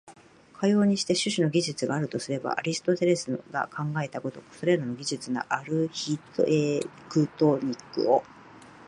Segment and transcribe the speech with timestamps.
[0.55, 8.23] かようにして種々の技術があるとすれば、アリストテレスが考えた如く、それらの技術のアルヒテクトニックを、